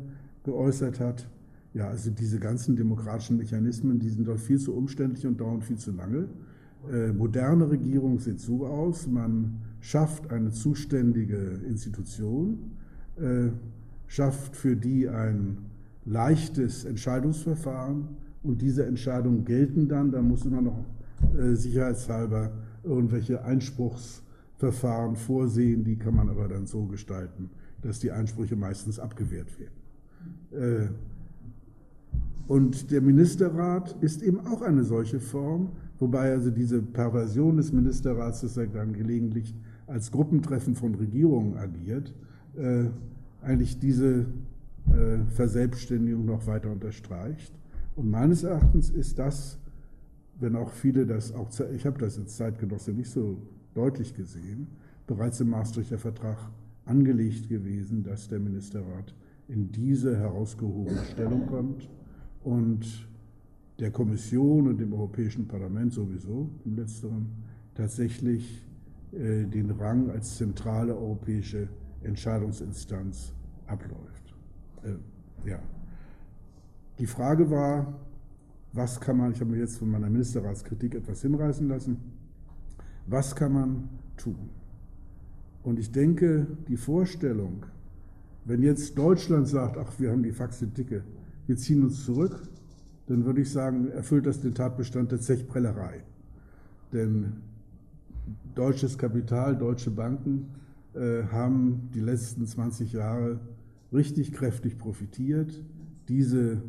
[0.43, 1.28] geäußert hat.
[1.73, 5.78] Ja, also diese ganzen demokratischen Mechanismen, die sind doch viel zu umständlich und dauern viel
[5.78, 6.28] zu lange.
[6.88, 12.72] Äh, moderne Regierung sieht so aus, man schafft eine zuständige Institution,
[13.18, 13.50] äh,
[14.08, 15.58] schafft für die ein
[16.06, 18.08] leichtes Entscheidungsverfahren
[18.44, 20.86] und diese Entscheidungen gelten dann, da muss man noch
[21.38, 22.52] äh, sicherheitshalber
[22.84, 27.50] irgendwelche Einspruchsverfahren vorsehen, die kann man aber dann so gestalten,
[27.82, 30.96] dass die Einsprüche meistens abgewehrt werden.
[32.48, 38.41] Und der Ministerrat ist eben auch eine solche Form, wobei also diese Perversion des Ministerrats,
[38.41, 39.55] das er dann gelegentlich
[39.88, 42.13] als Gruppentreffen von Regierungen agiert,
[42.57, 42.85] äh,
[43.41, 44.25] eigentlich diese
[45.35, 47.53] Verselbstständigung noch weiter unterstreicht.
[47.95, 49.59] Und meines Erachtens ist das
[50.39, 53.38] wenn auch viele das auch, ich habe das als Zeitgenosse nicht so
[53.73, 54.67] deutlich gesehen,
[55.05, 56.38] bereits im Maastrichter Vertrag
[56.85, 59.13] angelegt gewesen, dass der Ministerrat
[59.47, 61.89] in diese herausgehobene Stellung kommt
[62.43, 63.07] und
[63.80, 67.28] der Kommission und dem Europäischen Parlament sowieso, im letzteren,
[67.76, 68.65] tatsächlich
[69.13, 71.70] äh, den Rang als zentrale europäische
[72.04, 73.34] Entscheidungsinstanz
[73.68, 74.36] abläuft.
[74.84, 75.60] Äh, ja.
[76.98, 77.94] Die Frage war,
[78.74, 81.98] was kann man, ich habe mir jetzt von meiner Ministerratskritik etwas hinreißen lassen,
[83.08, 84.50] was kann man tun?
[85.63, 87.65] Und ich denke, die Vorstellung,
[88.46, 91.04] wenn jetzt Deutschland sagt, ach, wir haben die Faxe dicke,
[91.48, 92.48] wir ziehen uns zurück,
[93.10, 96.04] dann würde ich sagen, erfüllt das den Tatbestand der Zechprellerei.
[96.93, 97.34] Denn
[98.54, 100.50] deutsches Kapital, deutsche Banken
[100.93, 103.39] äh, haben die letzten 20 Jahre
[103.91, 105.63] richtig kräftig profitiert,
[106.08, 106.62] diese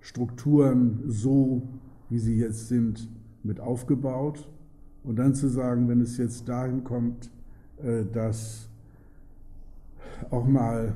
[0.00, 1.62] Strukturen so,
[2.08, 3.08] wie sie jetzt sind,
[3.42, 4.48] mit aufgebaut.
[5.02, 7.30] Und dann zu sagen, wenn es jetzt dahin kommt,
[7.82, 8.68] äh, dass
[10.30, 10.94] auch mal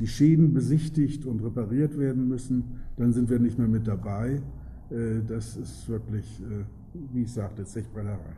[0.00, 4.42] die Schäden besichtigt und repariert werden müssen, dann sind wir nicht mehr mit dabei.
[4.90, 6.64] Äh, das ist wirklich, äh,
[7.12, 8.36] wie ich sagte, Zechbrellerei.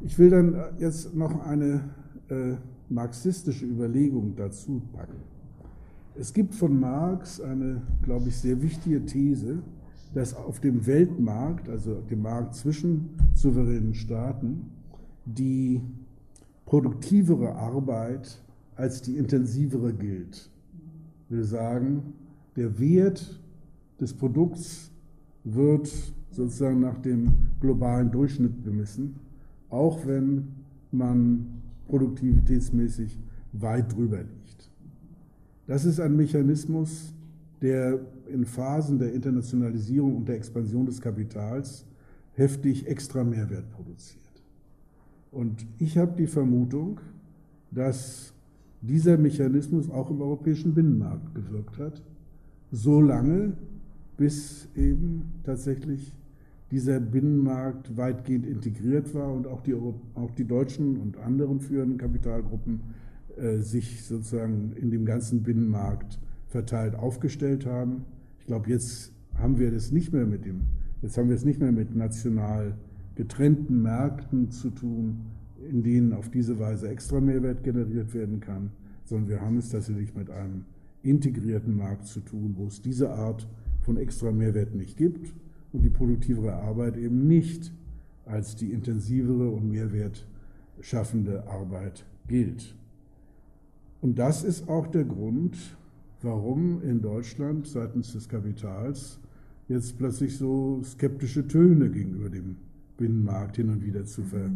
[0.00, 1.80] Ich will dann jetzt noch eine
[2.88, 5.20] marxistische Überlegung dazu packen.
[6.16, 9.62] Es gibt von Marx eine, glaube ich, sehr wichtige These,
[10.14, 14.70] dass auf dem Weltmarkt, also dem Markt zwischen souveränen Staaten,
[15.24, 15.80] die
[16.66, 18.40] produktivere Arbeit
[18.76, 20.50] als die intensivere gilt.
[21.24, 22.14] Ich will sagen,
[22.56, 23.40] der Wert
[24.00, 24.90] des Produkts
[25.44, 25.90] wird
[26.30, 29.16] sozusagen nach dem globalen Durchschnitt bemessen,
[29.70, 30.48] auch wenn
[30.90, 31.46] man
[31.88, 33.18] produktivitätsmäßig
[33.52, 34.70] weit drüber liegt.
[35.66, 37.14] Das ist ein Mechanismus,
[37.62, 41.86] der in Phasen der Internationalisierung und der Expansion des Kapitals
[42.34, 44.20] heftig extra Mehrwert produziert.
[45.30, 47.00] Und ich habe die Vermutung,
[47.70, 48.33] dass
[48.86, 52.02] dieser Mechanismus auch im europäischen Binnenmarkt gewirkt hat,
[52.70, 53.54] so lange,
[54.16, 56.12] bis eben tatsächlich
[56.70, 62.80] dieser Binnenmarkt weitgehend integriert war und auch die, auch die deutschen und anderen führenden Kapitalgruppen
[63.36, 66.18] äh, sich sozusagen in dem ganzen Binnenmarkt
[66.48, 68.04] verteilt aufgestellt haben.
[68.40, 70.62] Ich glaube, jetzt haben wir das nicht mehr mit dem,
[71.02, 72.74] jetzt haben wir es nicht mehr mit national
[73.14, 75.26] getrennten Märkten zu tun,
[75.70, 78.70] in denen auf diese Weise extra Mehrwert generiert werden kann,
[79.04, 80.64] sondern wir haben es tatsächlich mit einem
[81.02, 83.46] integrierten Markt zu tun, wo es diese Art
[83.82, 85.34] von extra Mehrwert nicht gibt
[85.72, 87.72] und die produktivere Arbeit eben nicht
[88.24, 90.26] als die intensivere und Mehrwert
[90.80, 92.74] schaffende Arbeit gilt.
[94.00, 95.56] Und das ist auch der Grund,
[96.22, 99.18] warum in Deutschland seitens des Kapitals
[99.68, 102.56] jetzt plötzlich so skeptische Töne gegenüber dem
[102.96, 104.50] Binnenmarkt hin und wieder zu, ver,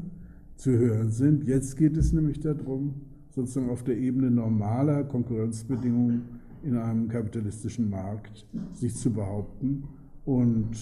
[0.58, 1.44] zu hören sind.
[1.44, 2.94] Jetzt geht es nämlich darum,
[3.30, 9.84] sozusagen auf der Ebene normaler Konkurrenzbedingungen in einem kapitalistischen Markt sich zu behaupten.
[10.24, 10.76] Und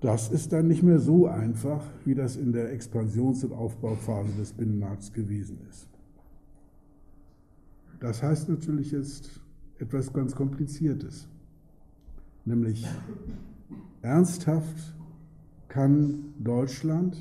[0.00, 4.52] das ist dann nicht mehr so einfach, wie das in der Expansions- und Aufbauphase des
[4.52, 5.88] Binnenmarkts gewesen ist.
[8.00, 9.40] Das heißt natürlich jetzt
[9.78, 11.28] etwas ganz Kompliziertes,
[12.44, 12.86] nämlich
[14.02, 14.94] ernsthaft
[15.68, 17.16] kann Deutschland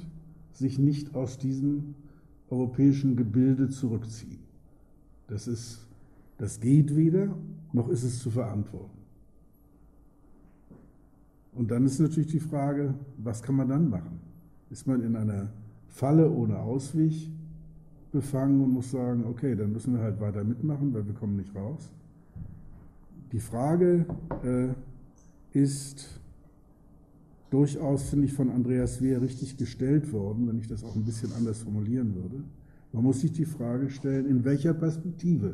[0.53, 1.95] sich nicht aus diesem
[2.49, 4.39] europäischen Gebilde zurückziehen.
[5.27, 5.87] Das, ist,
[6.37, 7.35] das geht weder,
[7.71, 9.03] noch ist es zu verantworten.
[11.55, 14.19] Und dann ist natürlich die Frage, was kann man dann machen?
[14.69, 15.49] Ist man in einer
[15.87, 17.29] Falle ohne Ausweg
[18.11, 21.53] befangen und muss sagen, okay, dann müssen wir halt weiter mitmachen, weil wir kommen nicht
[21.55, 21.91] raus?
[23.31, 24.05] Die Frage
[24.43, 24.69] äh,
[25.57, 26.19] ist,
[27.53, 31.31] durchaus, finde ich, von Andreas Wehr richtig gestellt worden, wenn ich das auch ein bisschen
[31.33, 32.43] anders formulieren würde.
[32.91, 35.53] Man muss sich die Frage stellen, in welcher Perspektive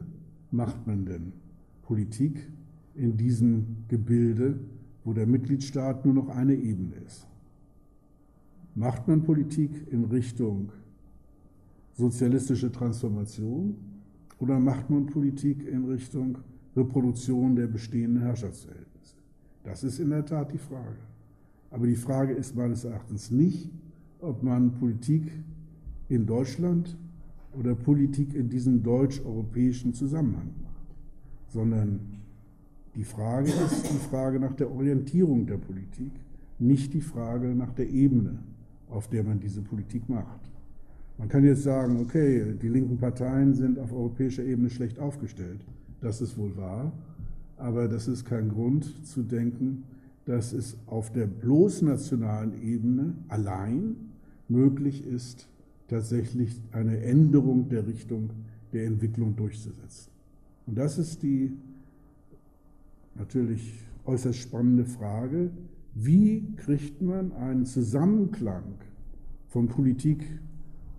[0.49, 1.33] macht man denn
[1.81, 2.47] Politik
[2.95, 4.59] in diesem Gebilde,
[5.03, 7.27] wo der Mitgliedstaat nur noch eine Ebene ist?
[8.75, 10.71] Macht man Politik in Richtung
[11.95, 13.75] sozialistische Transformation
[14.37, 16.37] oder macht man Politik in Richtung
[16.77, 19.15] Reproduktion der bestehenden Herrschaftsverhältnisse?
[19.65, 21.08] Das ist in der Tat die Frage.
[21.71, 23.69] Aber die Frage ist meines Erachtens nicht,
[24.19, 25.31] ob man Politik
[26.09, 26.97] in Deutschland
[27.57, 30.95] oder Politik in diesem deutsch-europäischen Zusammenhang macht,
[31.47, 31.99] sondern
[32.95, 36.11] die Frage ist die Frage nach der Orientierung der Politik,
[36.57, 38.39] nicht die Frage nach der Ebene,
[38.89, 40.51] auf der man diese Politik macht.
[41.17, 45.59] Man kann jetzt sagen, okay, die linken Parteien sind auf europäischer Ebene schlecht aufgestellt.
[46.01, 46.91] Das ist wohl wahr,
[47.57, 49.83] aber das ist kein Grund zu denken,
[50.29, 53.95] dass es auf der bloß nationalen Ebene allein
[54.47, 55.49] möglich ist,
[55.87, 58.29] tatsächlich eine Änderung der Richtung
[58.71, 60.11] der Entwicklung durchzusetzen.
[60.67, 61.51] Und das ist die
[63.15, 63.73] natürlich
[64.05, 65.49] äußerst spannende Frage,
[65.95, 68.75] wie kriegt man einen Zusammenklang
[69.47, 70.21] von Politik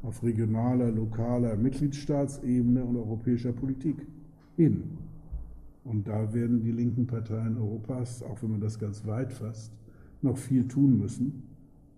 [0.03, 4.05] auf regionaler, lokaler, Mitgliedstaatsebene und europäischer Politik
[4.57, 4.99] hin.
[5.85, 9.73] Und da werden die linken Parteien Europas, auch wenn man das ganz weit fasst,
[10.23, 11.43] noch viel tun müssen,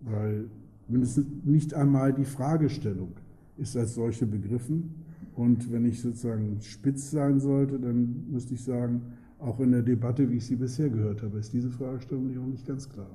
[0.00, 0.44] weil
[0.88, 3.12] mindestens nicht einmal die Fragestellung
[3.58, 4.94] ist als solche begriffen.
[5.34, 9.02] Und wenn ich sozusagen spitz sein sollte, dann müsste ich sagen,
[9.38, 12.66] auch in der Debatte, wie ich sie bisher gehört habe, ist diese Fragestellung auch nicht
[12.66, 13.10] ganz klar.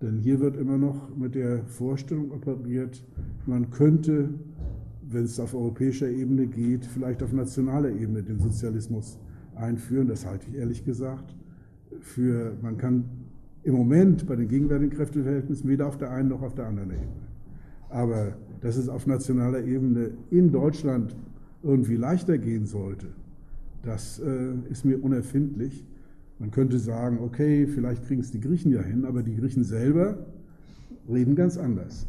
[0.00, 3.04] Denn hier wird immer noch mit der Vorstellung operiert,
[3.46, 4.30] man könnte,
[5.08, 9.18] wenn es auf europäischer Ebene geht, vielleicht auf nationaler Ebene den Sozialismus
[9.56, 10.08] einführen.
[10.08, 11.34] Das halte ich ehrlich gesagt
[12.00, 13.04] für, man kann
[13.62, 17.24] im Moment bei den gegenwärtigen Kräfteverhältnissen weder auf der einen noch auf der anderen Ebene.
[17.88, 21.14] Aber dass es auf nationaler Ebene in Deutschland
[21.62, 23.06] irgendwie leichter gehen sollte,
[23.82, 25.84] das äh, ist mir unerfindlich.
[26.38, 30.18] Man könnte sagen, okay, vielleicht kriegen es die Griechen ja hin, aber die Griechen selber
[31.08, 32.06] reden ganz anders.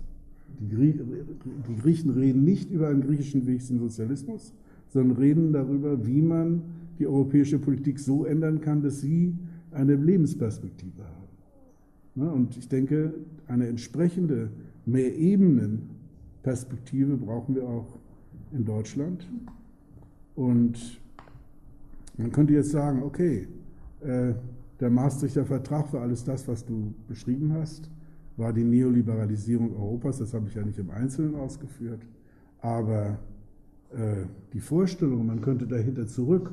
[0.60, 4.54] Die, Grie die Griechen reden nicht über einen griechischen Weg zum Sozialismus,
[4.90, 6.62] sondern reden darüber, wie man
[7.00, 9.38] die europäische Politik so ändern kann, dass sie
[9.72, 11.28] eine Lebensperspektive haben.
[12.16, 13.14] Ne, und ich denke,
[13.48, 14.50] eine entsprechende
[14.86, 18.00] Mehrebenenperspektive brauchen wir auch
[18.54, 19.28] in Deutschland.
[20.36, 21.02] Und
[22.18, 23.50] man könnte jetzt sagen, okay,
[24.02, 24.34] äh,
[24.80, 27.92] der Maastrichter Vertrag war alles das, was du beschrieben hast,
[28.38, 32.02] war die Neoliberalisierung Europas, das habe ich ja nicht im Einzelnen ausgeführt,
[32.60, 33.20] aber
[33.92, 36.52] äh, die Vorstellung, man könnte dahinter zurück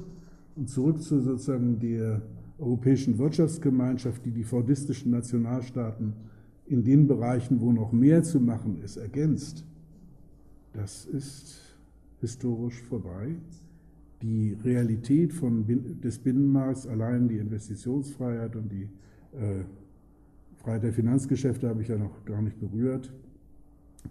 [0.57, 2.23] und zurück zu sozusagen der
[2.59, 6.13] europäischen Wirtschaftsgemeinschaft, die die fordistischen Nationalstaaten
[6.67, 9.65] in den Bereichen, wo noch mehr zu machen ist, ergänzt,
[10.73, 11.61] das ist
[12.21, 13.37] historisch vorbei
[14.23, 15.65] die Realität von,
[16.01, 18.89] des Binnenmarkts, allein die Investitionsfreiheit und die
[19.37, 19.65] äh,
[20.57, 23.13] Freiheit der Finanzgeschäfte habe ich ja noch gar nicht berührt,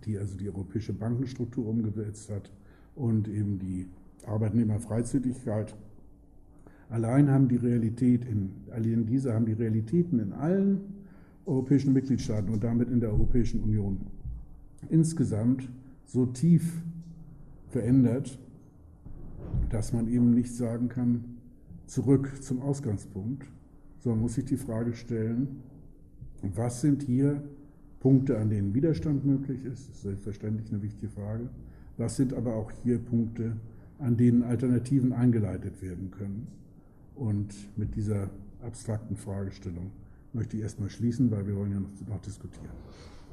[0.06, 2.52] die also die europäische Bankenstruktur umgesetzt hat
[2.96, 3.88] und eben die
[4.26, 5.76] Arbeitnehmerfreizügigkeit.
[6.92, 10.82] Allein haben die Realität in, allein diese haben die Realitäten in allen
[11.46, 13.98] europäischen Mitgliedstaaten und damit in der Europäischen Union
[14.90, 15.70] insgesamt
[16.06, 16.84] so tief
[17.70, 18.38] verändert,
[19.70, 21.24] dass man eben nicht sagen kann,
[21.86, 23.48] zurück zum Ausgangspunkt,
[24.00, 25.62] sondern muss sich die Frage stellen,
[26.42, 27.42] was sind hier
[28.02, 31.50] Punkte, an denen Widerstand möglich ist, das ist selbstverständlich eine wichtige Frage,
[31.98, 33.56] was sind aber auch hier Punkte,
[34.00, 36.48] an denen Alternativen eingeleitet werden können.
[37.22, 38.32] Und mit dieser
[38.64, 39.92] abstrakten Fragestellung
[40.34, 42.72] möchte ich erstmal schließen, weil wir wollen ja noch, noch diskutieren.